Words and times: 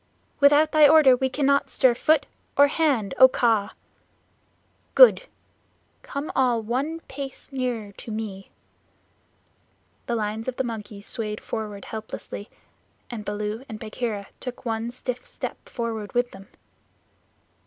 "Without 0.39 0.71
thy 0.71 0.87
order 0.87 1.15
we 1.15 1.29
cannot 1.29 1.69
stir 1.69 1.93
foot 1.93 2.25
or 2.57 2.65
hand, 2.69 3.13
O 3.19 3.27
Kaa!" 3.27 3.75
"Good! 4.95 5.27
Come 6.01 6.31
all 6.35 6.59
one 6.63 7.01
pace 7.01 7.51
nearer 7.51 7.91
to 7.91 8.09
me." 8.09 8.49
The 10.07 10.15
lines 10.15 10.47
of 10.47 10.55
the 10.55 10.63
monkeys 10.63 11.05
swayed 11.05 11.39
forward 11.39 11.85
helplessly, 11.85 12.49
and 13.11 13.23
Baloo 13.23 13.63
and 13.69 13.79
Bagheera 13.79 14.29
took 14.39 14.65
one 14.65 14.89
stiff 14.89 15.23
step 15.27 15.69
forward 15.69 16.13
with 16.13 16.31
them. 16.31 16.47